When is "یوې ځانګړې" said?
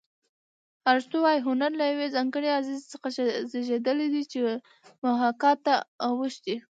1.91-2.49